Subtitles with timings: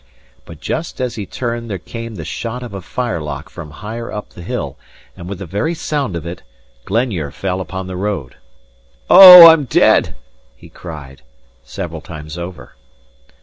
[0.45, 4.29] But just as he turned there came the shot of a firelock from higher up
[4.31, 4.75] the hill;
[5.15, 6.41] and with the very sound of it
[6.85, 8.35] Glenure fell upon the road.
[9.11, 10.15] "O, I am dead!"
[10.55, 11.21] he cried,
[11.63, 12.73] several times over.